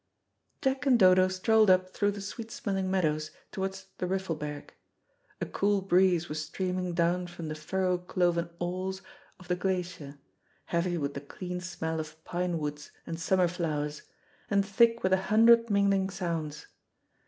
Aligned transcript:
Jack 0.63 0.87
and 0.87 0.97
Dodo 0.97 1.27
strolled 1.27 1.69
up 1.69 1.91
through 1.91 2.09
the 2.09 2.21
sweet 2.21 2.49
smelling 2.49 2.89
meadows 2.89 3.29
towards 3.51 3.85
the 3.99 4.07
Riffelberg. 4.07 4.71
A 5.39 5.45
cool 5.45 5.83
breeze 5.83 6.27
was 6.27 6.43
streaming 6.43 6.95
down 6.95 7.27
from 7.27 7.49
the 7.49 7.53
"furrow 7.53 7.99
cloven 7.99 8.49
alls" 8.57 9.03
of 9.39 9.47
the 9.47 9.55
glacier, 9.55 10.17
heavy 10.65 10.97
with 10.97 11.13
the 11.13 11.21
clean 11.21 11.59
smell 11.61 11.99
of 11.99 12.25
pine 12.25 12.57
woods 12.57 12.89
and 13.05 13.19
summer 13.19 13.47
flowers, 13.47 14.01
and 14.49 14.65
thick 14.65 15.03
with 15.03 15.13
a 15.13 15.17
hundred 15.29 15.69
mingling 15.69 16.09
sounds. 16.09 16.65